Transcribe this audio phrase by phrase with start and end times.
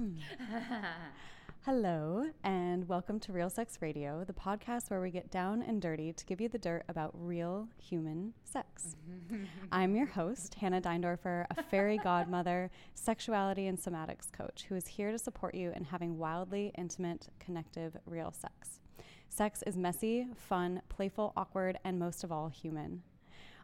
[1.66, 6.12] Hello, and welcome to Real Sex Radio, the podcast where we get down and dirty
[6.14, 8.96] to give you the dirt about real human sex.
[9.72, 15.12] I'm your host, Hannah Deindorfer, a fairy godmother, sexuality and somatics coach who is here
[15.12, 18.80] to support you in having wildly intimate, connective, real sex.
[19.28, 23.02] Sex is messy, fun, playful, awkward, and most of all, human.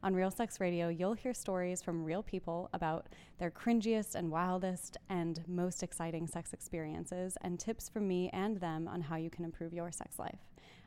[0.07, 3.09] On Real Sex Radio, you'll hear stories from real people about
[3.41, 8.87] their cringiest and wildest and most exciting sex experiences and tips from me and them
[8.87, 10.38] on how you can improve your sex life.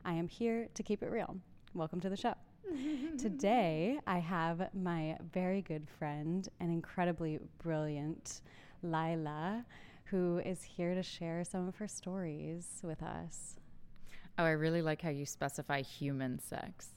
[0.05, 1.35] I am here to keep it real.
[1.73, 2.33] Welcome to the show.
[3.17, 8.39] Today, I have my very good friend and incredibly brilliant
[8.83, 9.65] Lila,
[10.05, 13.57] who is here to share some of her stories with us.
[14.37, 16.91] Oh, I really like how you specify human sex.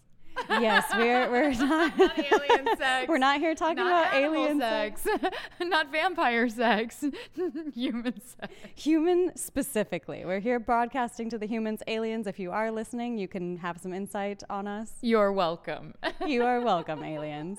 [0.48, 3.08] Yes, we're we're not, not alien sex.
[3.08, 5.36] We're not here talking not about alien sex, sex.
[5.60, 7.04] not vampire sex,
[7.74, 8.52] human sex.
[8.76, 10.24] Human specifically.
[10.24, 12.26] We're here broadcasting to the humans, aliens.
[12.26, 14.92] If you are listening, you can have some insight on us.
[15.00, 15.94] You're welcome.
[16.26, 17.58] you are welcome, aliens.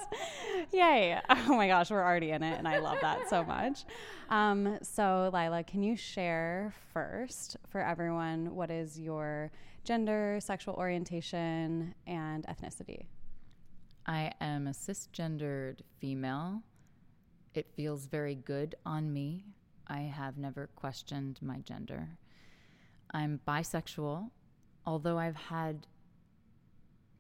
[0.72, 1.20] Yay!
[1.30, 3.86] Oh my gosh, we're already in it, and I love that so much.
[4.30, 9.52] Um, so, Lila, can you share first for everyone what is your
[9.84, 13.06] gender, sexual orientation, and ethnicity?
[14.06, 16.62] I am a cisgendered female.
[17.54, 19.46] It feels very good on me.
[19.88, 22.08] I have never questioned my gender.
[23.12, 24.30] I'm bisexual,
[24.86, 25.88] although I've had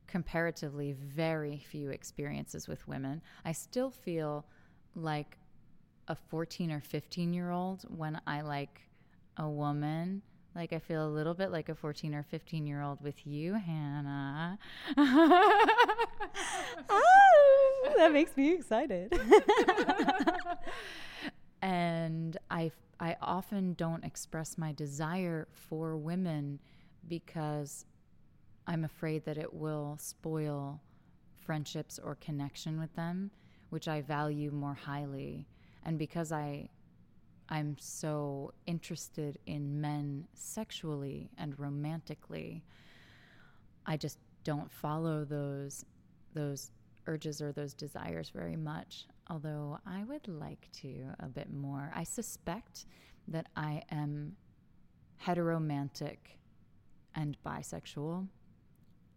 [0.08, 3.22] comparatively very few experiences with women.
[3.46, 4.46] I still feel
[4.96, 5.38] like
[6.08, 8.82] a 14 or 15 year old when I like
[9.38, 10.22] a woman
[10.56, 13.56] like I feel a little bit like a 14 or 15 year old with you,
[13.56, 14.60] Hannah.
[16.90, 19.14] oh, that makes me excited.
[21.62, 26.60] and I I often don't express my desire for women
[27.08, 27.86] because
[28.68, 30.80] I'm afraid that it will spoil
[31.40, 33.32] friendships or connection with them,
[33.70, 35.48] which I value more highly.
[35.84, 36.70] And because I
[37.50, 42.64] I'm so interested in men sexually and romantically.
[43.86, 45.86] I just don't follow those
[46.34, 46.72] those
[47.06, 51.92] urges or those desires very much, although I would like to a bit more.
[51.94, 52.86] I suspect
[53.28, 54.36] that I am
[55.24, 56.18] heteromantic
[57.16, 58.28] and bisexual,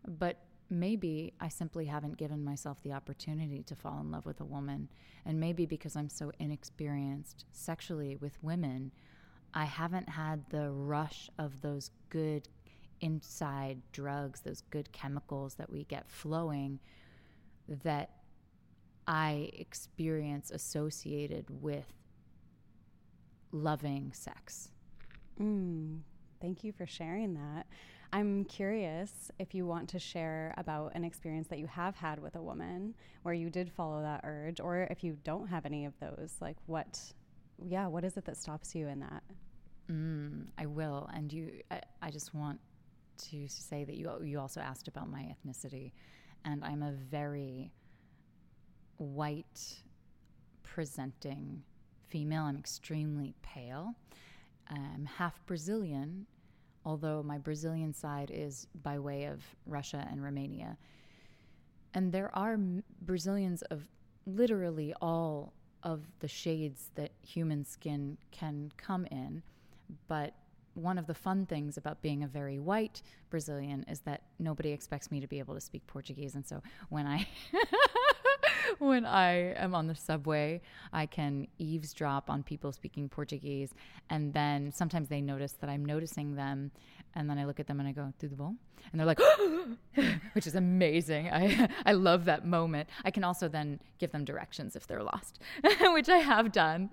[0.06, 4.44] but maybe I simply haven't given myself the opportunity to fall in love with a
[4.44, 4.88] woman.
[5.24, 8.92] And maybe because I'm so inexperienced sexually with women,
[9.54, 12.48] I haven't had the rush of those good
[13.00, 16.80] inside drugs, those good chemicals that we get flowing
[17.68, 18.10] that
[19.06, 21.92] I experience associated with
[23.52, 24.70] loving sex.
[25.40, 26.00] Mm,
[26.40, 27.66] thank you for sharing that.
[28.12, 32.36] I'm curious if you want to share about an experience that you have had with
[32.36, 35.92] a woman where you did follow that urge, or if you don't have any of
[36.00, 37.00] those, like what,
[37.64, 39.22] yeah, what is it that stops you in that?
[39.90, 41.10] Mm, I will.
[41.14, 42.60] And you, I, I just want
[43.30, 45.92] to say that you, you also asked about my ethnicity,
[46.44, 47.72] and I'm a very
[48.98, 49.82] white
[50.62, 51.62] presenting
[52.08, 52.44] female.
[52.44, 53.94] I'm extremely pale.
[54.68, 56.26] I'm half Brazilian,
[56.86, 60.78] although my Brazilian side is by way of Russia and Romania.
[61.92, 62.56] And there are
[63.02, 63.82] Brazilians of
[64.24, 65.52] literally all
[65.82, 69.42] of the shades that human skin can come in.
[70.06, 70.34] But
[70.74, 75.10] one of the fun things about being a very white Brazilian is that nobody expects
[75.10, 76.34] me to be able to speak Portuguese.
[76.34, 77.26] And so when I
[78.78, 80.60] when I am on the subway,
[80.92, 83.74] I can eavesdrop on people speaking Portuguese.
[84.10, 86.70] And then sometimes they notice that I'm noticing them.
[87.14, 88.54] And then I look at them and I go, the bowl?
[88.92, 89.20] And they're like,
[90.34, 91.30] which is amazing.
[91.30, 92.88] I, I love that moment.
[93.04, 95.40] I can also then give them directions if they're lost,
[95.80, 96.90] which I have done.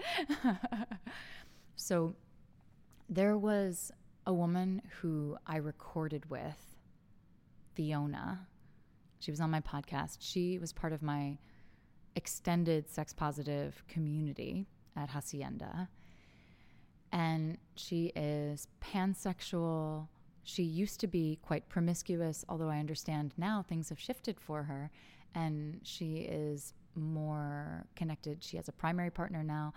[1.76, 2.16] so
[3.10, 3.92] there was
[4.25, 6.78] a woman who I recorded with,
[7.75, 8.48] Fiona.
[9.19, 10.18] She was on my podcast.
[10.19, 11.38] She was part of my
[12.15, 15.89] extended sex positive community at Hacienda.
[17.12, 20.07] And she is pansexual.
[20.44, 24.92] She used to be quite promiscuous, although I understand now things have shifted for her.
[25.36, 28.44] And she is more connected.
[28.44, 29.74] She has a primary partner now.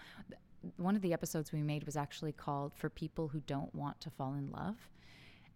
[0.77, 4.11] One of the episodes we made was actually called For People Who Don't Want to
[4.11, 4.77] Fall in Love.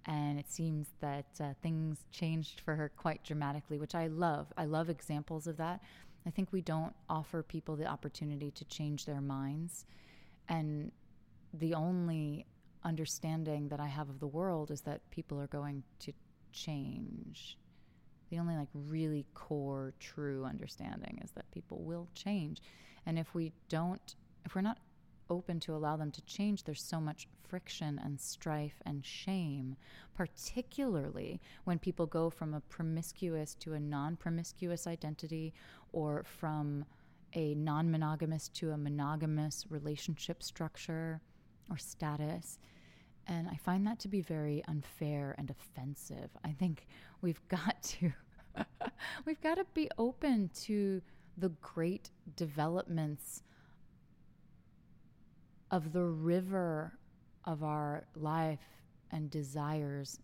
[0.07, 4.53] And it seems that uh, things changed for her quite dramatically, which I love.
[4.57, 5.81] I love examples of that
[6.27, 9.87] I think we don't offer people the opportunity to change their minds.
[10.49, 10.93] And
[11.55, 12.47] the only
[12.85, 16.13] understanding that I have of the world is that people are going to
[16.53, 17.59] change.
[18.31, 22.63] The only like really core true understanding is that people will change.
[23.07, 24.15] And if we don't
[24.45, 24.79] if we're not
[25.31, 29.77] open to allow them to change, there's so much friction and strife and shame,
[30.15, 35.55] particularly when people go from a promiscuous to a non promiscuous identity
[35.93, 36.85] or from
[37.35, 41.21] a non monogamous to a monogamous relationship structure
[41.71, 42.59] or status.
[43.27, 46.31] And I find that to be very unfair and offensive.
[46.45, 46.87] I think
[47.23, 48.13] we've got to
[49.25, 51.01] we've got to be open to
[51.37, 53.43] the great developments
[55.71, 56.93] of the river
[57.45, 58.59] of our life
[59.11, 60.19] and desires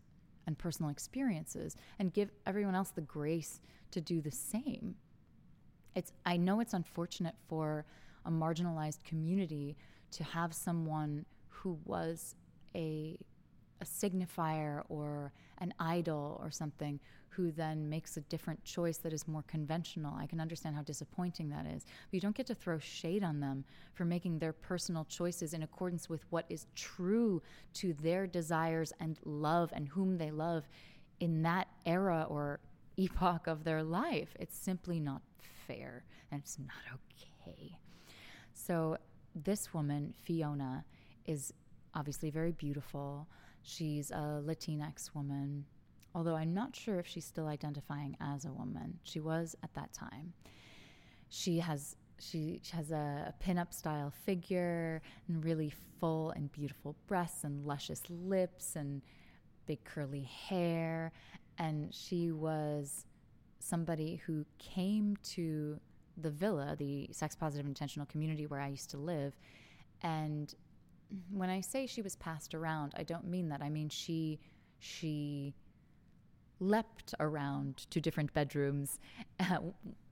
[0.47, 3.61] and personal experiences and give everyone else the grace
[3.91, 4.95] to do the same.
[5.95, 7.85] It's I know it's unfortunate for
[8.25, 9.77] a marginalized community
[10.13, 12.35] to have someone who was
[12.75, 13.19] a
[13.81, 19.29] a signifier or an idol or something who then makes a different choice that is
[19.29, 20.15] more conventional.
[20.17, 21.85] I can understand how disappointing that is.
[21.85, 25.63] But you don't get to throw shade on them for making their personal choices in
[25.63, 27.43] accordance with what is true
[27.75, 30.67] to their desires and love and whom they love
[31.21, 32.61] in that era or
[32.97, 34.35] epoch of their life.
[34.41, 35.21] It's simply not
[35.67, 36.99] fair and it's not
[37.45, 37.79] okay.
[38.55, 38.97] So,
[39.35, 40.87] this woman, Fiona,
[41.27, 41.53] is
[41.95, 43.29] obviously very beautiful.
[43.67, 45.67] She's a Latinx woman
[46.17, 48.99] although I'm not sure if she's still identifying as a woman.
[49.03, 50.33] She was at that time.
[51.29, 56.97] She has she, she has a, a pinup style figure and really full and beautiful
[57.07, 59.03] breasts and luscious lips and
[59.67, 61.13] big curly hair.
[61.59, 63.05] And she was
[63.59, 65.79] somebody who came to
[66.17, 69.37] the villa, the sex positive intentional community where I used to live.
[70.01, 70.55] And
[71.31, 73.63] when I say she was passed around, I don't mean that.
[73.63, 74.39] I mean she
[74.79, 75.55] she
[76.59, 78.99] leapt around to different bedrooms,
[79.41, 79.59] uh,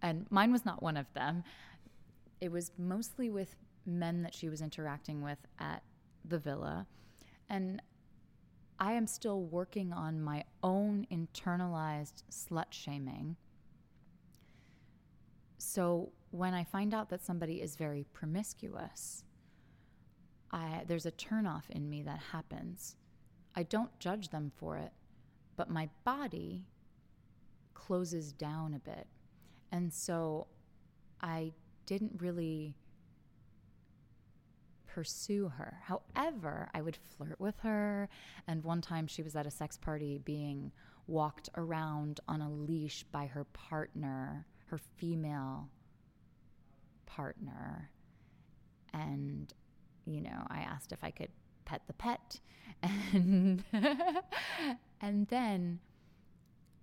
[0.03, 1.43] and mine was not one of them.
[2.41, 3.57] It was mostly with
[3.87, 5.83] men that she was interacting with at
[6.25, 6.87] the villa.
[7.49, 7.83] And
[8.79, 13.37] I am still working on my own internalized slut shaming.
[15.59, 19.25] So when I find out that somebody is very promiscuous,
[20.55, 22.97] I, there's a turnoff in me that happens.
[23.55, 24.93] I don't judge them for it
[25.57, 26.65] but my body
[27.75, 29.07] closes down a bit.
[29.73, 30.47] And so
[31.21, 31.53] I
[31.87, 32.75] didn't really
[34.87, 35.81] pursue her.
[35.83, 38.09] However, I would flirt with her.
[38.47, 40.71] And one time she was at a sex party being
[41.07, 45.69] walked around on a leash by her partner, her female
[47.07, 47.91] partner.
[48.93, 49.53] And,
[50.07, 51.31] you know, I asked if I could
[51.65, 52.41] pet the pet.
[53.13, 53.65] And
[55.01, 55.81] and then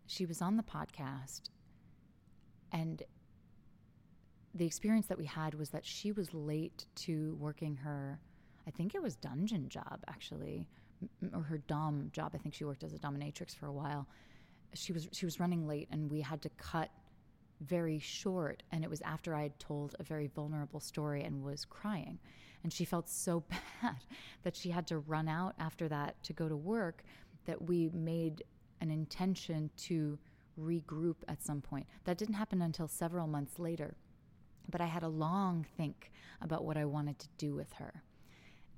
[0.07, 1.41] she was on the podcast
[2.71, 3.03] and
[4.53, 8.19] the experience that we had was that she was late to working her
[8.67, 10.67] I think it was dungeon job actually
[11.33, 12.31] or her dom job.
[12.35, 14.07] I think she worked as a dominatrix for a while.
[14.73, 16.89] She was she was running late and we had to cut
[17.61, 21.65] very short and it was after I had told a very vulnerable story and was
[21.65, 22.19] crying.
[22.63, 23.43] And she felt so
[23.81, 23.97] bad
[24.43, 27.03] that she had to run out after that to go to work
[27.45, 28.43] that we made
[28.81, 30.17] an intention to
[30.59, 31.87] regroup at some point.
[32.05, 33.95] That didn't happen until several months later.
[34.69, 38.03] But I had a long think about what I wanted to do with her.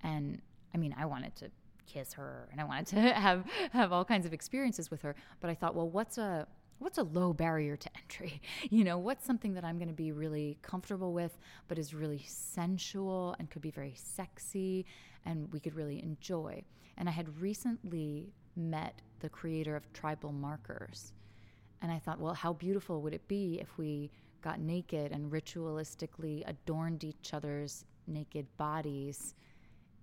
[0.02, 0.42] And
[0.74, 1.52] I mean, I wanted to
[1.86, 5.50] kiss her and I wanted to have have all kinds of experiences with her, but
[5.50, 6.48] I thought, well, what's a
[6.80, 8.42] what's a low barrier to entry?
[8.70, 11.38] You know, what's something that I'm going to be really comfortable with,
[11.68, 14.86] but is really sensual and could be very sexy
[15.26, 16.64] and we could really enjoy.
[16.98, 21.14] And I had recently met the creator of Tribal Markers.
[21.82, 24.12] And I thought, well, how beautiful would it be if we
[24.42, 29.36] got naked and ritualistically adorned each other's naked bodies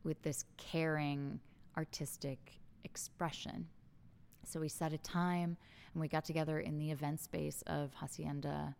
[0.05, 1.41] with this caring
[1.77, 3.67] artistic expression?
[4.45, 5.57] So we set a time
[5.92, 8.75] and we got together in the event space of Hacienda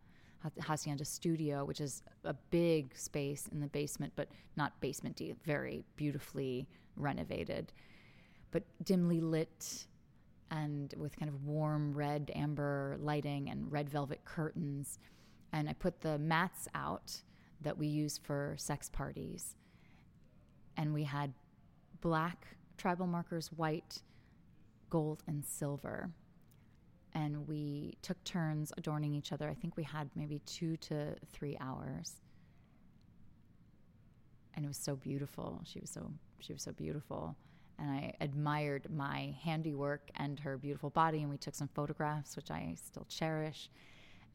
[0.59, 5.85] Hacienda Studio, which is a big space in the basement, but not basement deep, very
[5.97, 7.73] beautifully renovated,
[8.51, 9.87] but dimly lit
[10.51, 14.99] and with kind of warm red amber lighting and red velvet curtains.
[15.53, 17.23] And I put the mats out
[17.61, 19.57] that we use for sex parties.
[20.77, 21.35] And we had
[22.01, 22.47] black
[22.79, 24.01] tribal markers, white,
[24.89, 26.11] gold, and silver
[27.15, 29.49] and we took turns adorning each other.
[29.49, 32.17] I think we had maybe two to three hours.
[34.55, 35.61] and it was so beautiful.
[35.65, 37.37] She was so she was so beautiful,
[37.79, 41.21] and I admired my handiwork and her beautiful body.
[41.23, 43.71] And we took some photographs, which I still cherish.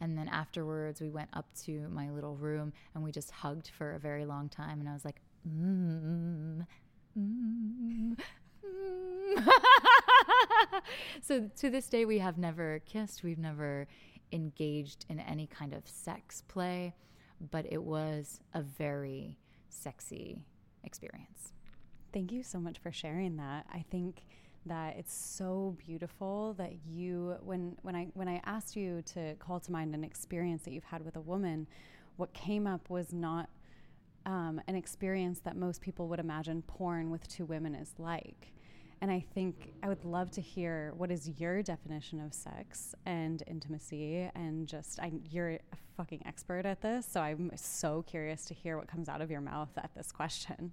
[0.02, 3.94] And then afterwards, we went up to my little room and we just hugged for
[3.94, 4.80] a very long time.
[4.82, 6.66] And I was like, mm,
[7.18, 8.18] mm, mm.
[11.22, 13.24] so to this day, we have never kissed.
[13.24, 13.88] We've never
[14.32, 16.94] engaged in any kind of sex play,
[17.52, 19.38] but it was a very
[19.70, 20.40] sexy
[20.84, 21.54] experience.
[22.14, 23.66] Thank you so much for sharing that.
[23.74, 24.26] I think
[24.66, 29.60] that it's so beautiful that you when when I when I asked you to call
[29.60, 31.68] to mind an experience that you've had with a woman,
[32.18, 33.50] what came up was not
[34.26, 38.55] um, an experience that most people would imagine porn with two women is like.
[39.02, 43.44] And I think I would love to hear what is your definition of sex and
[43.46, 45.60] intimacy and just I you're a
[45.98, 49.42] fucking expert at this, so I'm so curious to hear what comes out of your
[49.42, 50.72] mouth at this question.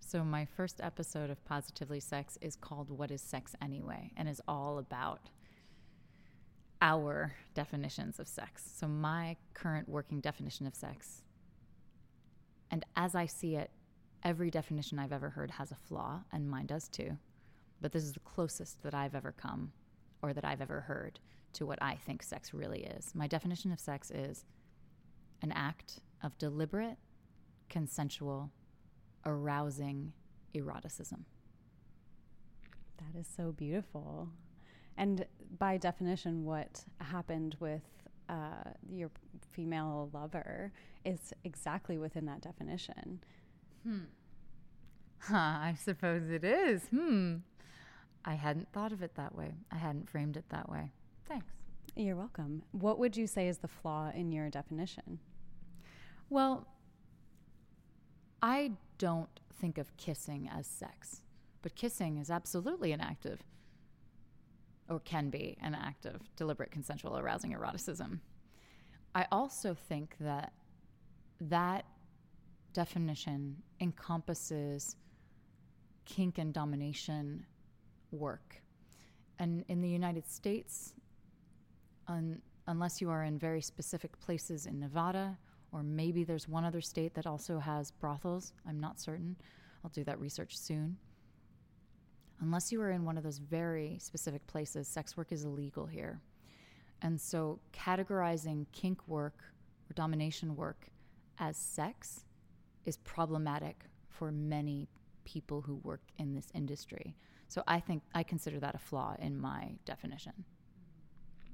[0.00, 4.10] So, my first episode of Positively Sex is called What is Sex Anyway?
[4.16, 5.20] and is all about
[6.82, 8.68] our definitions of sex.
[8.76, 11.22] So, my current working definition of sex,
[12.70, 13.70] and as I see it,
[14.24, 17.18] every definition I've ever heard has a flaw, and mine does too.
[17.80, 19.72] But this is the closest that I've ever come
[20.22, 21.18] or that I've ever heard
[21.54, 23.14] to what I think sex really is.
[23.14, 24.44] My definition of sex is
[25.42, 26.98] an act of deliberate,
[27.68, 28.50] consensual,
[29.24, 30.12] arousing
[30.54, 31.24] eroticism.
[32.98, 34.28] That is so beautiful.
[34.96, 35.24] And
[35.58, 37.82] by definition, what happened with
[38.28, 39.10] uh, your
[39.52, 40.72] female lover
[41.04, 43.20] is exactly within that definition.
[43.82, 44.00] Hmm.
[45.20, 46.82] Huh, I suppose it is.
[46.88, 47.36] Hmm.
[48.24, 49.54] I hadn't thought of it that way.
[49.70, 50.92] I hadn't framed it that way.
[51.26, 51.52] Thanks.
[51.96, 52.62] You're welcome.
[52.72, 55.18] What would you say is the flaw in your definition?
[56.28, 56.66] Well,
[58.42, 61.22] I don't think of kissing as sex,
[61.62, 63.40] but kissing is absolutely an act of,
[64.88, 68.20] or can be an act of deliberate, consensual, arousing eroticism.
[69.14, 70.52] I also think that
[71.40, 71.84] that
[72.72, 74.96] definition encompasses
[76.04, 77.46] kink and domination
[78.12, 78.62] work.
[79.38, 80.94] And in the United States,
[82.08, 85.38] un- unless you are in very specific places in Nevada
[85.72, 88.52] or maybe there's one other state that also has brothels.
[88.66, 89.36] I'm not certain.
[89.84, 90.96] I'll do that research soon.
[92.40, 96.20] Unless you are in one of those very specific places, sex work is illegal here.
[97.02, 99.38] And so categorizing kink work
[99.88, 100.86] or domination work
[101.38, 102.24] as sex
[102.84, 104.88] is problematic for many
[105.24, 107.14] people who work in this industry.
[107.50, 110.32] So I think I consider that a flaw in my definition.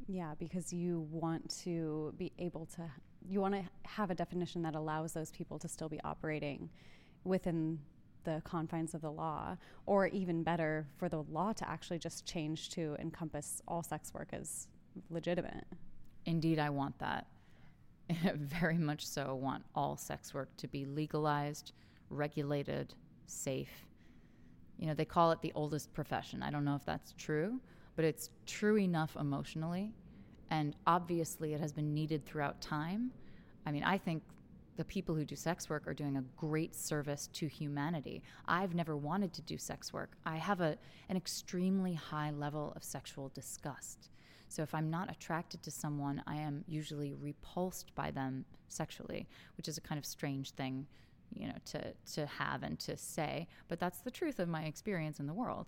[0.07, 2.83] Yeah, because you want to be able to
[3.27, 6.69] you want to have a definition that allows those people to still be operating
[7.25, 7.81] within
[8.25, 12.69] the confines of the law, or even better, for the law to actually just change
[12.71, 14.69] to encompass all sex work as
[15.09, 15.65] legitimate.
[16.27, 17.27] Indeed, I want that.
[18.35, 19.35] Very much so.
[19.35, 21.73] Want all sex work to be legalized,
[22.11, 22.93] regulated,
[23.27, 23.86] safe.
[24.79, 26.43] You know, they call it the oldest profession.
[26.43, 27.61] I don't know if that's true,
[27.95, 29.93] but it's true enough emotionally
[30.51, 33.11] and obviously, it has been needed throughout time.
[33.65, 34.23] I mean, I think
[34.77, 38.23] the people who do sex work are doing a great service to humanity.
[38.47, 40.13] I've never wanted to do sex work.
[40.25, 40.77] I have a,
[41.09, 44.11] an extremely high level of sexual disgust.
[44.49, 49.67] So if I'm not attracted to someone, I am usually repulsed by them sexually, which
[49.67, 50.87] is a kind of strange thing,
[51.33, 55.21] you know, to to have and to say, but that's the truth of my experience
[55.21, 55.67] in the world.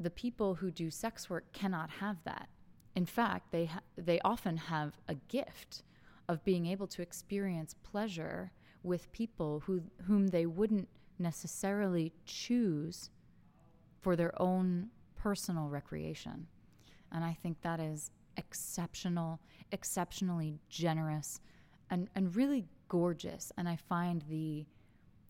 [0.00, 2.48] The people who do sex work cannot have that.
[2.96, 5.82] In fact, they, ha- they often have a gift
[6.28, 13.10] of being able to experience pleasure with people who, whom they wouldn't necessarily choose
[14.00, 16.46] for their own personal recreation.
[17.12, 19.40] And I think that is exceptional,
[19.72, 21.40] exceptionally generous,
[21.90, 23.52] and, and really gorgeous.
[23.56, 24.66] And I find the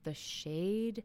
[0.04, 1.02] the shade,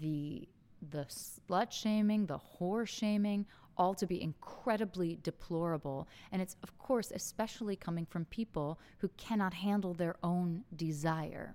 [0.00, 0.48] the
[0.90, 6.08] the slut shaming, the whore shaming, all to be incredibly deplorable.
[6.32, 11.54] And it's, of course, especially coming from people who cannot handle their own desire.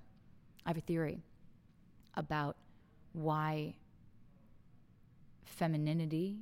[0.66, 1.24] I have a theory
[2.16, 2.58] about
[3.14, 3.76] why
[5.46, 6.40] femininity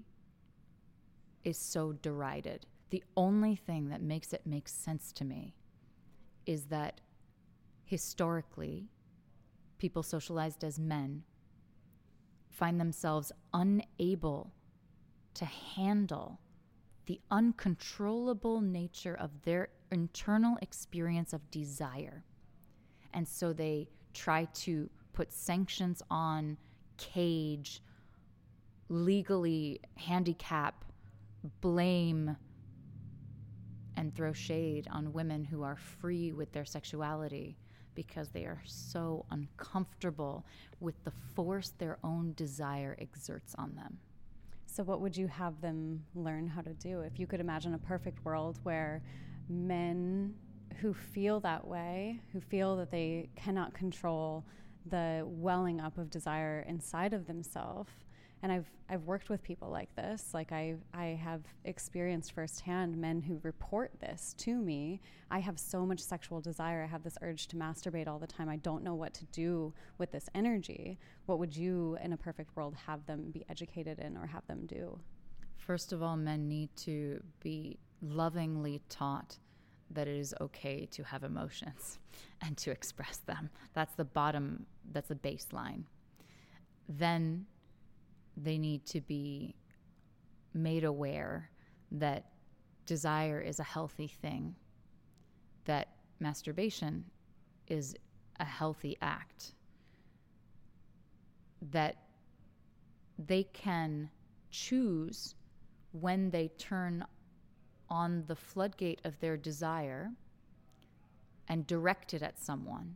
[1.44, 2.66] is so derided.
[2.90, 5.54] The only thing that makes it make sense to me
[6.46, 7.02] is that
[7.90, 8.88] historically,
[9.80, 11.24] people socialized as men
[12.52, 14.54] find themselves unable
[15.34, 16.40] to handle
[17.08, 22.24] the uncontrollable nature of their internal experience of desire.
[23.12, 26.58] And so they try to put sanctions on,
[26.98, 27.82] cage,
[28.90, 30.86] legally handicap,
[31.60, 32.38] blame,
[33.98, 37.58] and throw shade on women who are free with their sexuality
[38.00, 40.46] because they are so uncomfortable
[40.80, 43.98] with the force their own desire exerts on them.
[44.68, 47.02] So, what would you have them learn how to do?
[47.02, 49.02] If you could imagine a perfect world where
[49.50, 50.34] men
[50.78, 54.46] who feel that way, who feel that they cannot control
[54.86, 57.92] the welling up of desire inside of themselves,
[58.42, 60.34] and I've I've worked with people like this.
[60.34, 65.02] Like I I have experienced firsthand men who report this to me.
[65.30, 66.84] I have so much sexual desire.
[66.84, 68.50] I have this urge to masturbate all the time.
[68.50, 70.98] I don't know what to do with this energy.
[71.26, 74.66] What would you in a perfect world have them be educated in or have them
[74.66, 75.00] do?
[75.58, 79.38] First of all, men need to be lovingly taught
[79.92, 82.00] that it is okay to have emotions
[82.42, 83.50] and to express them.
[83.74, 85.84] That's the bottom, that's the baseline.
[86.88, 87.46] Then
[88.44, 89.56] they need to be
[90.54, 91.50] made aware
[91.92, 92.26] that
[92.86, 94.56] desire is a healthy thing,
[95.66, 97.06] that masturbation
[97.68, 97.96] is
[98.40, 99.54] a healthy act,
[101.72, 101.98] that
[103.18, 104.10] they can
[104.50, 105.36] choose
[105.92, 107.06] when they turn
[107.90, 110.12] on the floodgate of their desire
[111.48, 112.96] and direct it at someone,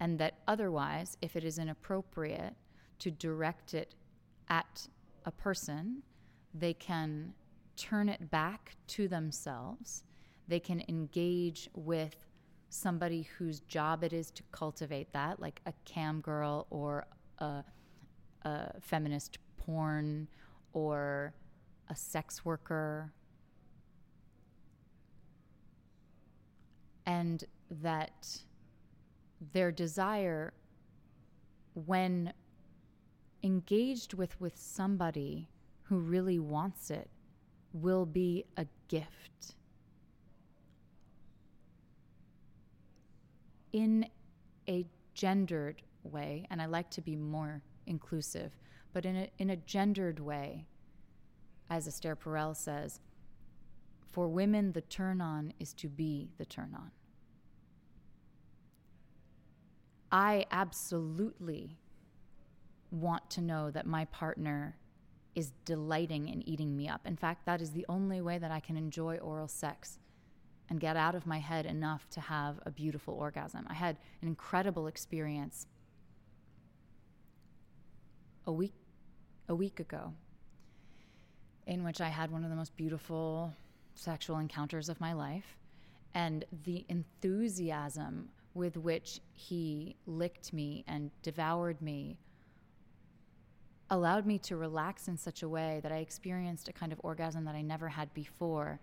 [0.00, 2.54] and that otherwise, if it is inappropriate,
[2.98, 3.94] to direct it
[4.50, 4.88] at
[5.24, 6.02] a person,
[6.52, 7.32] they can
[7.76, 10.02] turn it back to themselves.
[10.48, 12.16] They can engage with
[12.68, 17.06] somebody whose job it is to cultivate that, like a cam girl or
[17.38, 17.64] a,
[18.42, 20.28] a feminist porn
[20.72, 21.32] or
[21.88, 23.12] a sex worker.
[27.06, 27.44] And
[27.82, 28.38] that
[29.52, 30.52] their desire,
[31.86, 32.32] when
[33.42, 35.48] engaged with with somebody
[35.84, 37.08] who really wants it
[37.72, 39.54] will be a gift.
[43.72, 44.06] In
[44.68, 48.52] a gendered way and i like to be more inclusive
[48.94, 50.64] but in a, in a gendered way
[51.68, 53.00] as esther perel says
[54.10, 56.90] for women the turn on is to be the turn on.
[60.10, 61.78] I absolutely
[62.90, 64.76] want to know that my partner
[65.34, 67.06] is delighting in eating me up.
[67.06, 69.98] In fact, that is the only way that I can enjoy oral sex
[70.68, 73.66] and get out of my head enough to have a beautiful orgasm.
[73.68, 75.66] I had an incredible experience
[78.46, 78.74] a week
[79.48, 80.12] a week ago
[81.66, 83.52] in which I had one of the most beautiful
[83.94, 85.56] sexual encounters of my life
[86.14, 92.18] and the enthusiasm with which he licked me and devoured me
[93.90, 97.44] allowed me to relax in such a way that I experienced a kind of orgasm
[97.44, 98.78] that I never had before.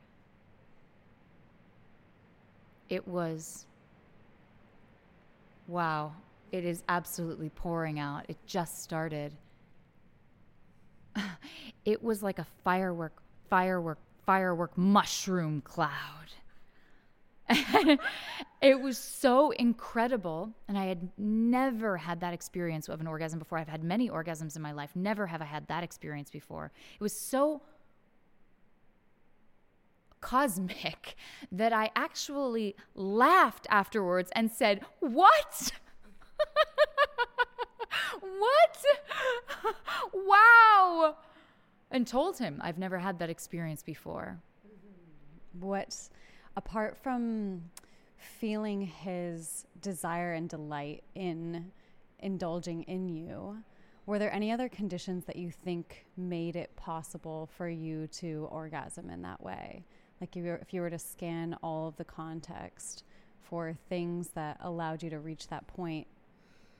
[2.89, 3.65] It was
[5.67, 6.13] wow,
[6.51, 8.25] it is absolutely pouring out.
[8.27, 9.33] It just started.
[11.85, 15.91] it was like a firework, firework, firework mushroom cloud.
[18.61, 20.51] it was so incredible.
[20.67, 23.57] And I had never had that experience of an orgasm before.
[23.57, 24.91] I've had many orgasms in my life.
[24.95, 26.71] Never have I had that experience before.
[26.99, 27.61] It was so
[30.21, 31.15] cosmic
[31.51, 35.71] that I actually laughed afterwards and said, What?
[38.21, 38.85] what?
[40.13, 41.15] wow.
[41.89, 44.39] And told him I've never had that experience before.
[45.59, 46.09] What?
[46.57, 47.61] apart from
[48.17, 51.71] feeling his desire and delight in
[52.19, 53.57] indulging in you,
[54.05, 59.09] were there any other conditions that you think made it possible for you to orgasm
[59.09, 59.83] in that way?
[60.19, 63.03] Like if you were, if you were to scan all of the context
[63.41, 66.07] for things that allowed you to reach that point,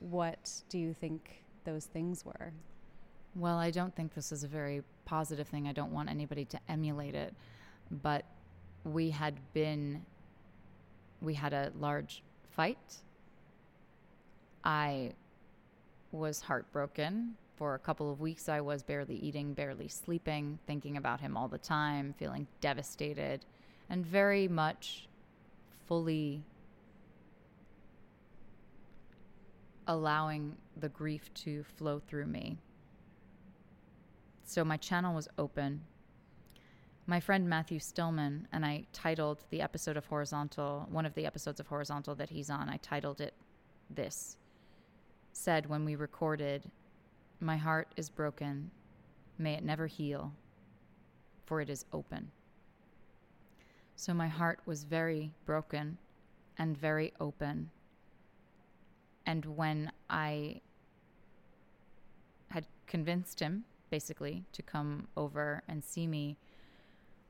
[0.00, 2.52] what do you think those things were?
[3.34, 5.68] Well, I don't think this is a very positive thing.
[5.68, 7.34] I don't want anybody to emulate it.
[7.90, 8.24] But
[8.84, 10.04] we had been,
[11.20, 12.96] we had a large fight.
[14.64, 15.12] I
[16.12, 17.34] was heartbroken.
[17.56, 21.48] For a couple of weeks, I was barely eating, barely sleeping, thinking about him all
[21.48, 23.44] the time, feeling devastated,
[23.90, 25.08] and very much
[25.88, 26.44] fully
[29.88, 32.58] allowing the grief to flow through me.
[34.44, 35.80] So my channel was open
[37.08, 41.58] my friend Matthew Stillman and I titled the episode of Horizontal, one of the episodes
[41.58, 43.32] of Horizontal that he's on, I titled it
[43.88, 44.36] this
[45.32, 46.70] said when we recorded,
[47.40, 48.70] My heart is broken.
[49.38, 50.34] May it never heal,
[51.46, 52.30] for it is open.
[53.96, 55.96] So my heart was very broken
[56.58, 57.70] and very open.
[59.24, 60.60] And when I
[62.48, 66.36] had convinced him, basically, to come over and see me,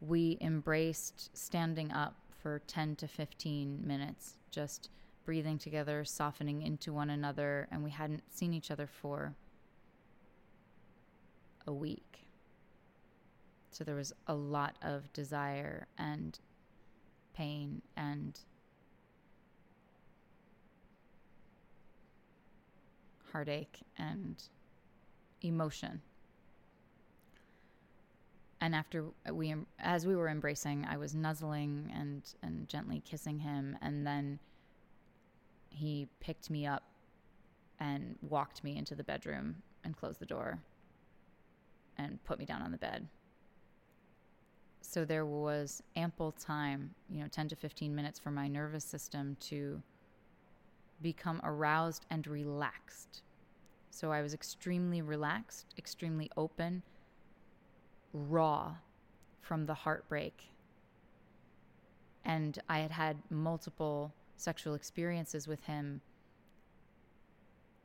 [0.00, 4.90] we embraced standing up for 10 to 15 minutes, just
[5.24, 9.34] breathing together, softening into one another, and we hadn't seen each other for
[11.66, 12.26] a week.
[13.70, 16.38] So there was a lot of desire and
[17.34, 18.38] pain and
[23.32, 24.42] heartache and
[25.42, 26.00] emotion.
[28.60, 33.76] And after we, as we were embracing, I was nuzzling and and gently kissing him,
[33.80, 34.38] and then
[35.70, 36.82] he picked me up
[37.78, 40.58] and walked me into the bedroom and closed the door
[41.96, 43.06] and put me down on the bed.
[44.80, 49.36] So there was ample time, you know, 10 to 15 minutes for my nervous system
[49.40, 49.82] to
[51.02, 53.22] become aroused and relaxed.
[53.90, 56.82] So I was extremely relaxed, extremely open,
[58.12, 58.74] raw
[59.40, 60.44] from the heartbreak.
[62.24, 66.00] And I had had multiple sexual experiences with him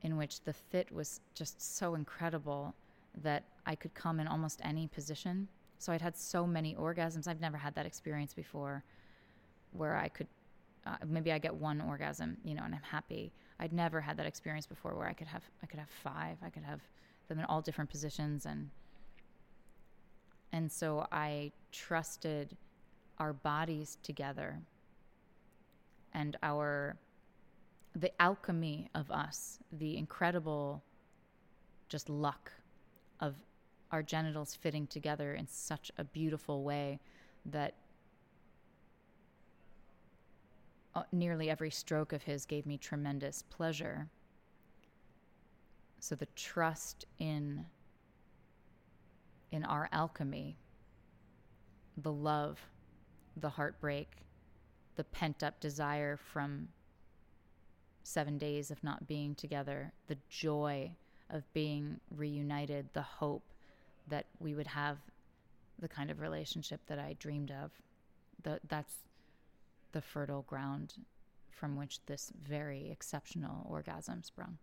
[0.02, 2.74] in which the fit was just so incredible
[3.22, 5.48] that I could come in almost any position.
[5.78, 7.26] So I'd had so many orgasms.
[7.26, 8.84] I've never had that experience before
[9.72, 10.28] where I could
[10.86, 13.32] uh, maybe I get one orgasm, you know, and I'm happy.
[13.58, 16.36] I'd never had that experience before where I could have I could have five.
[16.44, 16.80] I could have
[17.28, 18.68] them in all different positions and
[20.54, 22.56] and so I trusted
[23.18, 24.60] our bodies together
[26.12, 26.96] and our
[27.96, 30.84] the alchemy of us, the incredible
[31.88, 32.52] just luck
[33.18, 33.34] of
[33.90, 37.00] our genitals fitting together in such a beautiful way
[37.46, 37.74] that
[40.94, 44.08] uh, nearly every stroke of his gave me tremendous pleasure.
[45.98, 47.66] So the trust in
[49.54, 50.56] in our alchemy,
[51.96, 52.58] the love,
[53.36, 54.08] the heartbreak,
[54.96, 56.66] the pent up desire from
[58.02, 60.90] seven days of not being together, the joy
[61.30, 63.44] of being reunited, the hope
[64.08, 64.98] that we would have
[65.78, 67.70] the kind of relationship that I dreamed of.
[68.42, 68.94] The, that's
[69.92, 70.94] the fertile ground
[71.52, 74.58] from which this very exceptional orgasm sprung.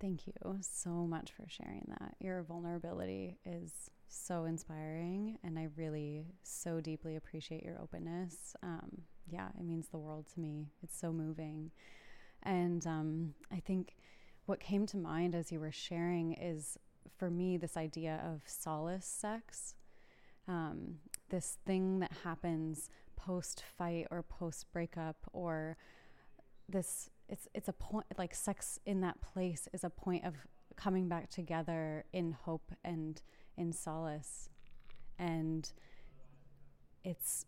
[0.00, 2.14] Thank you so much for sharing that.
[2.20, 8.54] Your vulnerability is so inspiring, and I really so deeply appreciate your openness.
[8.62, 10.68] Um, yeah, it means the world to me.
[10.82, 11.70] It's so moving.
[12.42, 13.96] And um, I think
[14.46, 16.78] what came to mind as you were sharing is
[17.18, 19.74] for me this idea of solace sex,
[20.46, 20.96] um,
[21.28, 25.76] this thing that happens post fight or post breakup, or
[26.68, 30.34] this it's it's a point like sex in that place is a point of
[30.76, 33.22] coming back together in hope and
[33.56, 34.48] in solace,
[35.18, 35.72] and
[37.04, 37.46] it's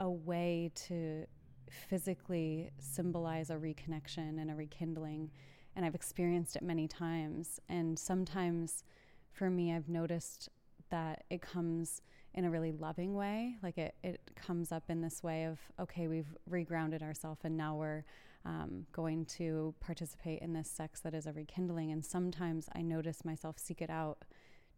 [0.00, 1.26] a way to
[1.70, 5.30] physically symbolize a reconnection and a rekindling
[5.74, 7.60] and I've experienced it many times.
[7.68, 8.84] And sometimes
[9.32, 10.48] for me, I've noticed
[10.90, 12.02] that it comes
[12.34, 13.56] in a really loving way.
[13.62, 17.76] Like it, it comes up in this way of, okay, we've regrounded ourselves and now
[17.76, 18.04] we're
[18.44, 21.92] um, going to participate in this sex that is a rekindling.
[21.92, 24.24] And sometimes I notice myself seek it out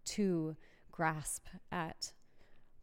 [0.05, 0.57] to
[0.91, 2.13] grasp at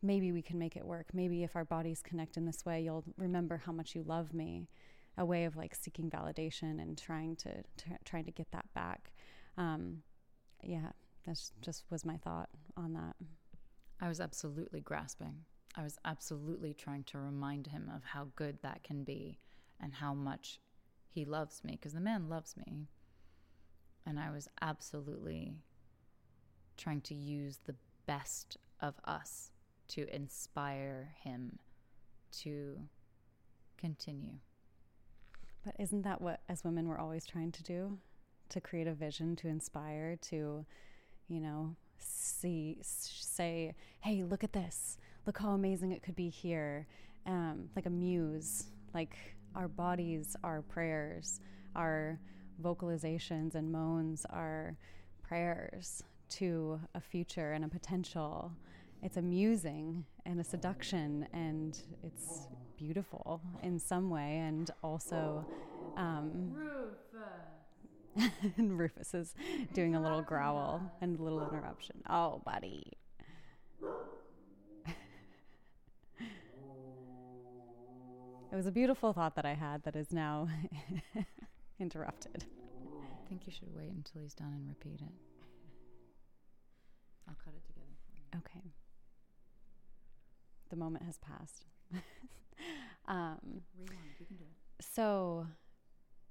[0.02, 1.08] maybe we can make it work.
[1.14, 4.68] Maybe if our bodies connect in this way, you'll remember how much you love me
[5.18, 9.12] a way of like seeking validation and trying to, to trying to get that back.
[9.58, 10.04] Um,
[10.64, 10.92] yeah,
[11.26, 13.16] that's just was my thought on that.
[14.00, 15.46] I was absolutely grasping.
[15.76, 19.40] I was absolutely trying to remind him of how good that can be
[19.80, 20.60] and how much
[21.08, 22.88] he loves me because the man loves me.
[24.06, 25.54] And I was absolutely
[26.78, 29.52] trying to use the best of us
[29.90, 31.60] to inspire him
[32.40, 32.80] to
[33.78, 34.36] continue.
[35.64, 37.98] But isn't that what, as women, we're always trying to do?
[38.50, 40.66] To create a vision, to inspire, to,
[41.28, 44.98] you know, see, say, hey, look at this.
[45.26, 46.88] Look how amazing it could be here.
[47.26, 49.16] Um, like a muse, like
[49.56, 51.40] our bodies, our prayers,
[51.76, 52.20] our
[52.62, 54.76] vocalizations and moans are
[55.22, 58.52] prayers to a future and a potential.
[59.04, 65.46] It's amusing and a seduction, and it's beautiful in some way, and also.
[65.98, 66.56] Um,
[68.58, 69.34] and Rufus is
[69.74, 72.02] doing a little growl and a little interruption.
[72.10, 72.84] Oh, buddy.
[78.52, 80.50] it was a beautiful thought that I had that is now
[81.80, 82.44] interrupted.
[83.02, 85.31] I think you should wait until he's done and repeat it.
[87.32, 88.40] I'll cut it together for you.
[88.40, 88.74] Okay.
[90.70, 91.66] The moment has passed.
[93.08, 94.00] um, Rewind.
[94.20, 94.86] You can do it.
[94.94, 95.48] So,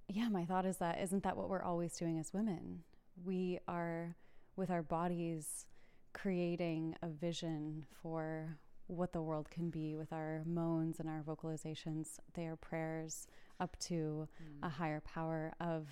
[0.08, 2.80] yeah, my thought is that isn't that what we're always doing as women?
[3.24, 4.14] We are,
[4.56, 5.66] with our bodies,
[6.12, 12.18] creating a vision for what the world can be with our moans and our vocalizations.
[12.34, 13.26] They are prayers
[13.60, 14.28] up to
[14.62, 15.86] a higher power of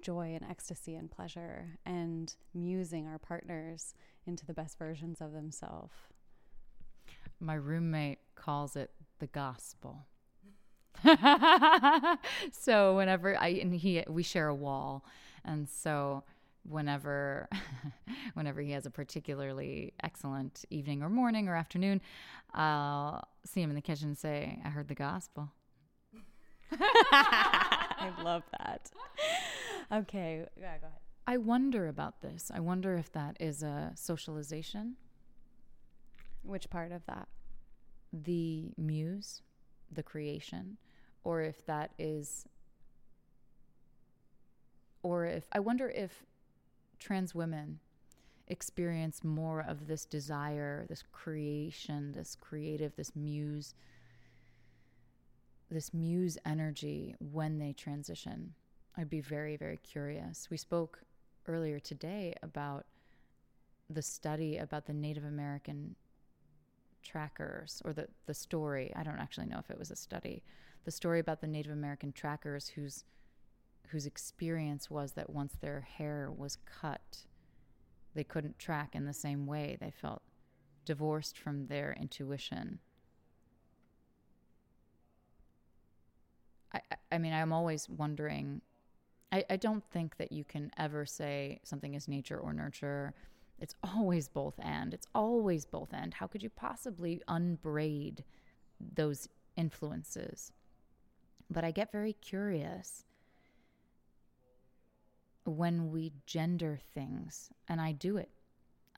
[0.00, 3.94] joy and ecstasy and pleasure and musing our partners
[4.26, 5.94] into the best versions of themselves.
[7.40, 10.06] My roommate calls it the gospel.
[12.52, 15.04] so whenever I and he we share a wall,
[15.44, 16.24] and so
[16.68, 17.48] whenever
[18.34, 22.00] whenever he has a particularly excellent evening or morning or afternoon,
[22.52, 25.50] I'll see him in the kitchen and say, "I heard the gospel."
[26.72, 28.90] I love that.
[29.92, 31.00] Okay, yeah, go ahead.
[31.30, 32.50] I wonder about this.
[32.52, 34.96] I wonder if that is a socialization,
[36.42, 37.28] Which part of that?
[38.12, 39.40] the muse,
[39.92, 40.76] the creation,
[41.22, 42.48] or if that is,
[45.04, 46.26] or if I wonder if
[46.98, 47.78] trans women
[48.48, 53.76] experience more of this desire, this creation, this creative, this muse,
[55.70, 58.54] this muse energy when they transition.
[58.96, 60.48] I'd be very, very curious.
[60.50, 61.04] We spoke
[61.50, 62.86] earlier today about
[63.88, 65.96] the study about the Native American
[67.02, 68.92] trackers or the, the story.
[68.94, 70.42] I don't actually know if it was a study.
[70.84, 73.04] The story about the Native American trackers whose
[73.88, 77.24] whose experience was that once their hair was cut,
[78.14, 79.76] they couldn't track in the same way.
[79.80, 80.22] They felt
[80.84, 82.78] divorced from their intuition.
[86.72, 86.80] I,
[87.12, 88.62] I- mean, I'm always wondering.
[89.32, 93.14] I, I don't think that you can ever say something is nature or nurture.
[93.58, 94.92] It's always both and.
[94.92, 96.14] It's always both and.
[96.14, 98.24] How could you possibly unbraid
[98.80, 100.52] those influences?
[101.50, 103.04] But I get very curious
[105.44, 108.30] when we gender things, and I do it.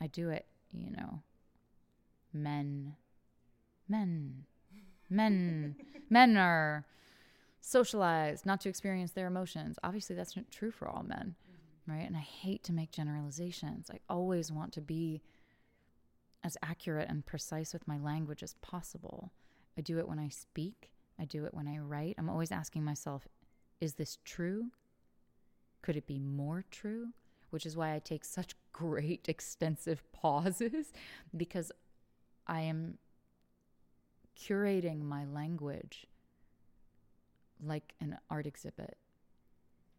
[0.00, 1.22] I do it, you know.
[2.32, 2.96] Men,
[3.88, 4.44] men,
[5.08, 5.76] men,
[6.10, 6.84] men are
[7.62, 9.78] socialized not to experience their emotions.
[9.82, 11.92] Obviously, that's not true for all men, mm-hmm.
[11.92, 12.06] right?
[12.06, 13.88] And I hate to make generalizations.
[13.90, 15.22] I always want to be
[16.44, 19.30] as accurate and precise with my language as possible.
[19.78, 22.16] I do it when I speak, I do it when I write.
[22.18, 23.28] I'm always asking myself,
[23.80, 24.66] is this true?
[25.82, 27.08] Could it be more true?
[27.50, 30.92] Which is why I take such great, extensive pauses
[31.36, 31.70] because
[32.48, 32.98] I am
[34.36, 36.06] curating my language
[37.62, 38.96] like an art exhibit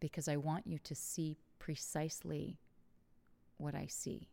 [0.00, 2.58] because I want you to see precisely
[3.56, 4.28] what I see.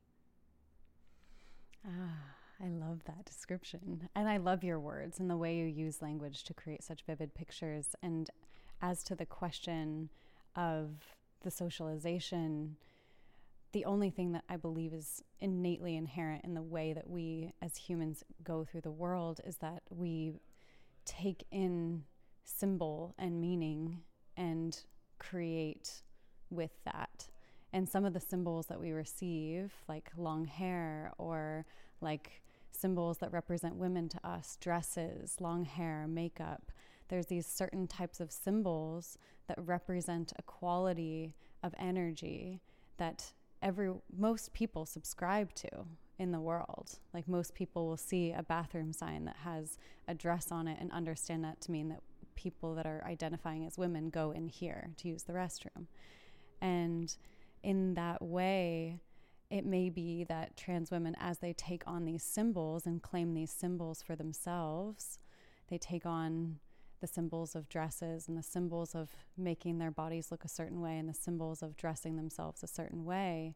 [1.85, 4.09] Ah, I love that description.
[4.15, 7.33] And I love your words and the way you use language to create such vivid
[7.33, 7.95] pictures.
[8.03, 8.29] And
[8.81, 10.09] as to the question
[10.55, 10.89] of
[11.43, 12.75] the socialization,
[13.71, 17.77] the only thing that I believe is innately inherent in the way that we as
[17.77, 20.33] humans go through the world is that we
[21.05, 22.03] take in
[22.43, 24.01] symbol and meaning
[24.37, 24.79] and
[25.19, 26.01] create
[26.49, 27.27] with that.
[27.73, 31.65] And some of the symbols that we receive, like long hair or
[32.01, 36.71] like symbols that represent women to us, dresses, long hair, makeup,
[37.07, 42.61] there's these certain types of symbols that represent a quality of energy
[42.97, 45.69] that every most people subscribe to
[46.17, 46.99] in the world.
[47.13, 49.77] Like most people will see a bathroom sign that has
[50.07, 52.01] a dress on it and understand that to mean that
[52.41, 55.85] people that are identifying as women go in here to use the restroom.
[56.61, 57.15] And
[57.63, 58.99] in that way,
[59.49, 63.51] it may be that trans women, as they take on these symbols and claim these
[63.51, 65.19] symbols for themselves,
[65.67, 66.59] they take on
[67.01, 70.97] the symbols of dresses and the symbols of making their bodies look a certain way
[70.97, 73.55] and the symbols of dressing themselves a certain way,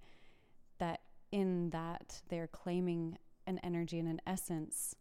[0.79, 3.17] that in that they're claiming
[3.47, 4.95] an energy and an essence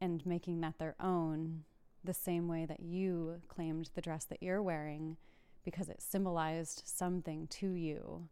[0.00, 1.64] and making that their own
[2.04, 5.16] the same way that you claimed the dress that you're wearing
[5.64, 8.28] because it symbolized something to you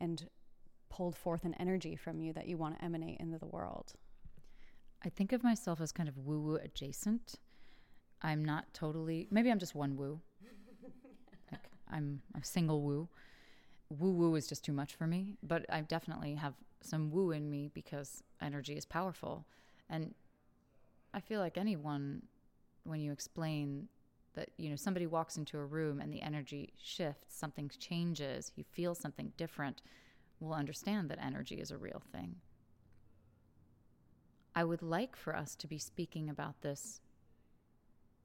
[0.00, 0.28] and
[0.88, 3.94] pulled forth an energy from you that you want to emanate into the world.
[5.04, 7.36] I think of myself as kind of woo woo adjacent.
[8.22, 10.20] I'm not totally, maybe I'm just one woo.
[11.52, 13.08] like I'm a single woo.
[13.88, 17.48] woo woo is just too much for me, but I definitely have some woo in
[17.50, 19.46] me because energy is powerful.
[19.88, 20.14] And
[21.14, 22.22] I feel like anyone,
[22.84, 23.88] when you explain
[24.34, 28.64] that, you know, somebody walks into a room and the energy shifts, something changes, you
[28.64, 29.82] feel something different,
[30.38, 32.36] will understand that energy is a real thing.
[34.54, 37.00] I would like for us to be speaking about this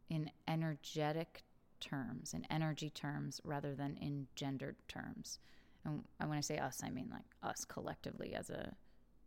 [0.09, 1.43] in energetic
[1.79, 5.39] terms, in energy terms, rather than in gendered terms.
[5.83, 8.73] And when I say us, I mean like us collectively as a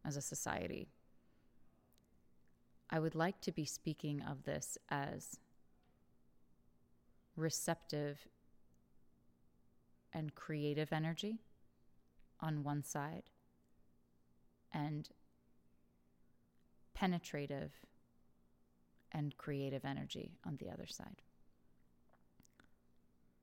[0.04, 0.88] as a society.
[2.90, 5.38] I would like to be speaking of this as
[7.36, 8.26] receptive
[10.12, 11.38] and creative energy
[12.40, 13.24] on one side
[14.72, 15.08] and
[16.94, 17.72] penetrative
[19.12, 21.22] and creative energy on the other side.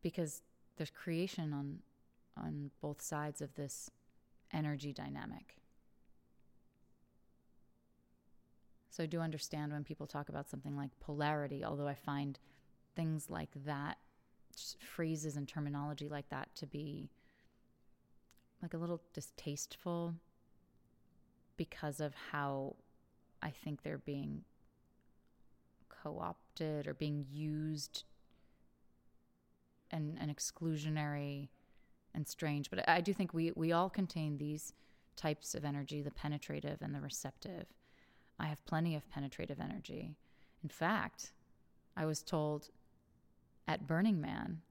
[0.01, 0.41] Because
[0.77, 1.79] there's creation on
[2.37, 3.89] on both sides of this
[4.51, 5.55] energy dynamic.
[8.95, 12.39] So I do understand when people talk about something like polarity, although I find
[12.95, 13.97] things like that,
[14.79, 17.09] phrases and terminology like that to be
[18.61, 20.15] like a little distasteful
[21.57, 22.77] because of how
[23.41, 24.45] I think they're being
[25.89, 28.05] co opted or being used
[29.91, 31.49] and, and exclusionary
[32.13, 32.69] and strange.
[32.69, 34.71] But I do think we, we all contain these
[35.17, 37.65] types of energy the penetrative and the receptive.
[38.39, 40.15] I have plenty of penetrative energy.
[40.63, 41.31] In fact,
[41.95, 42.69] I was told
[43.67, 44.61] at Burning Man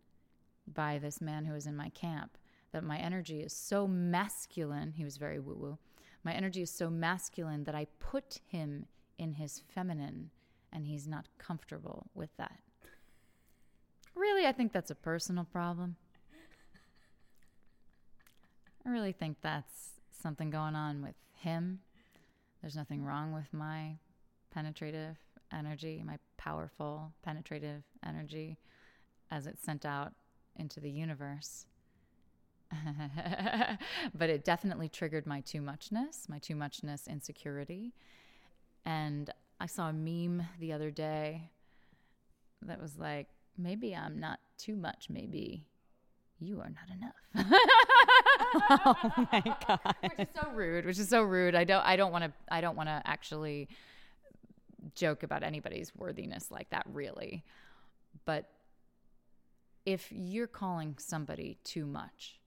[0.73, 2.37] by this man who was in my camp
[2.73, 4.93] that my energy is so masculine.
[4.93, 5.79] He was very woo woo.
[6.25, 8.87] My energy is so masculine that I put him
[9.19, 10.31] in his feminine
[10.73, 12.59] and he's not comfortable with that.
[14.15, 15.97] Really, I think that's a personal problem.
[18.87, 21.81] I really think that's something going on with him.
[22.65, 23.99] There's nothing wrong with my
[24.51, 25.19] penetrative
[25.53, 28.57] energy, my powerful penetrative energy
[29.31, 30.15] as it's sent out
[30.57, 31.67] into the universe.
[34.15, 37.93] but it definitely triggered my too muchness, my too muchness insecurity.
[38.87, 39.29] And
[39.61, 41.51] I saw a meme the other day
[42.63, 45.67] that was like, maybe I'm not too much, maybe
[46.39, 47.51] you are not enough.
[48.71, 49.95] oh my god.
[50.03, 51.55] which is so rude, which is so rude.
[51.55, 53.69] I don't I don't want to I don't want to actually
[54.95, 57.45] joke about anybody's worthiness like that really.
[58.25, 58.49] But
[59.85, 62.39] if you're calling somebody too much,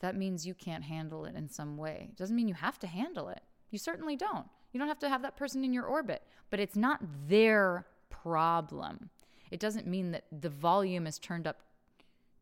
[0.00, 2.08] that means you can't handle it in some way.
[2.10, 3.42] It doesn't mean you have to handle it.
[3.70, 4.46] You certainly don't.
[4.72, 9.10] You don't have to have that person in your orbit, but it's not their problem.
[9.50, 11.60] It doesn't mean that the volume is turned up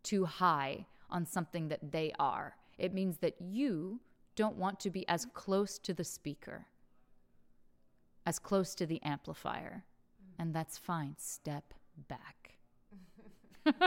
[0.03, 2.57] too high on something that they are.
[2.79, 4.01] It means that you
[4.37, 6.67] don't want to be as close to the speaker,
[8.25, 9.85] as close to the amplifier.
[10.39, 11.17] And that's fine.
[11.19, 11.75] Step
[12.09, 12.55] back.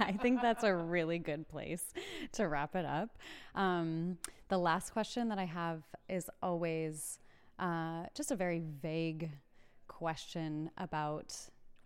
[0.00, 1.92] I think that's a really good place
[2.32, 3.18] to wrap it up.
[3.54, 7.18] Um, the last question that I have is always
[7.58, 9.30] uh, just a very vague
[9.88, 11.34] question about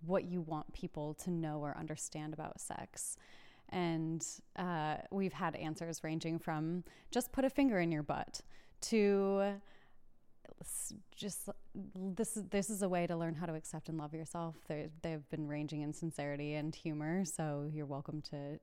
[0.05, 3.17] what you want people to know or understand about sex.
[3.71, 8.41] And uh, we've had answers ranging from just put a finger in your butt
[8.83, 9.55] to
[11.17, 11.49] just
[11.95, 14.57] this is this is a way to learn how to accept and love yourself.
[14.69, 18.59] They they've been ranging in sincerity and humor, so you're welcome to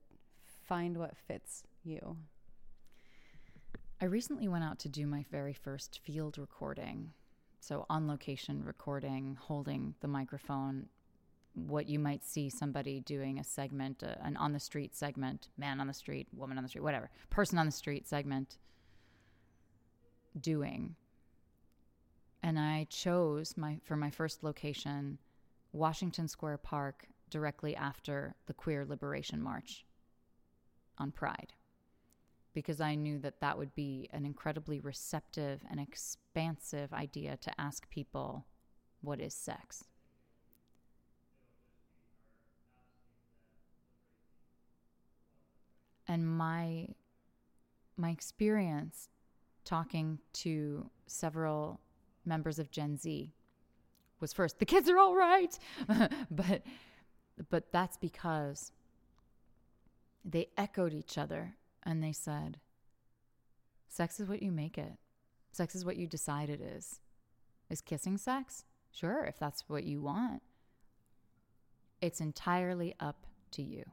[0.67, 2.17] find what fits you.
[4.01, 7.13] I recently went out to do my very first field recording.
[7.59, 10.87] So on location recording, holding the microphone
[11.57, 15.79] what you might see somebody doing a segment, uh, an on the street segment, man
[15.79, 18.57] on the street, woman on the street, whatever, person on the street segment
[20.39, 20.95] doing.
[22.43, 25.17] And I chose my for my first location
[25.71, 29.85] Washington Square Park directly after the Queer Liberation March
[30.97, 31.53] on Pride
[32.53, 37.89] because I knew that that would be an incredibly receptive and expansive idea to ask
[37.89, 38.45] people
[39.01, 39.83] what is sex.
[46.07, 46.87] And my
[47.97, 49.09] my experience
[49.65, 51.81] talking to several
[52.25, 53.33] members of Gen Z
[54.19, 55.57] was first the kids are all right.
[56.31, 56.63] But
[57.49, 58.71] but that's because
[60.25, 62.59] they echoed each other and they said
[63.87, 64.93] sex is what you make it.
[65.51, 66.99] Sex is what you decide it is.
[67.69, 68.65] Is kissing sex?
[68.91, 70.41] Sure if that's what you want.
[72.01, 73.83] It's entirely up to you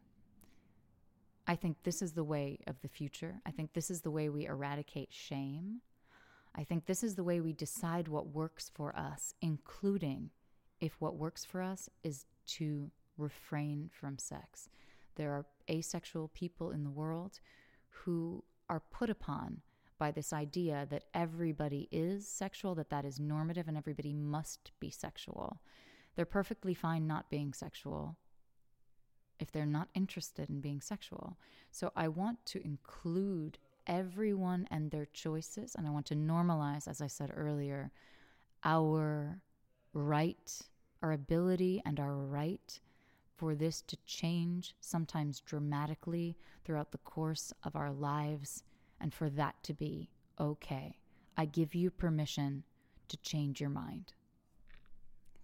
[1.47, 3.41] I think this is the way of the future.
[3.45, 5.81] I think this is the way we eradicate shame.
[6.55, 10.31] I think this is the way we decide what works for us, including
[10.81, 14.69] if what works for us is to refrain from sex.
[15.17, 17.41] There are asexual people in the world
[17.89, 19.61] who are put upon
[19.99, 24.91] by this idea that everybody is sexual, that that is normative, and everybody must be
[24.91, 25.61] sexual.
[26.17, 28.17] They're perfectly fine not being sexual
[29.39, 31.37] if they're not interested in being sexual.
[31.71, 37.01] So I want to include everyone and their choices, and I want to normalize, as
[37.01, 37.91] I said earlier,
[38.65, 39.41] our
[39.93, 40.61] right,
[41.03, 42.81] our ability, and our right
[43.37, 48.63] for this to change, sometimes dramatically, throughout the course of our lives,
[49.01, 50.09] and for that to be
[50.41, 50.99] okay.
[51.37, 52.63] I give you permission
[53.09, 54.13] to change your mind.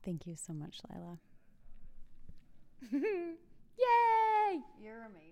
[0.02, 1.18] Thank you so much, Lila.
[3.80, 4.60] Yay!
[4.82, 5.29] You're amazing.